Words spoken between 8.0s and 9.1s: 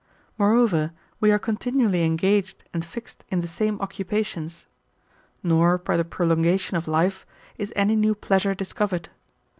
pleasure discovered.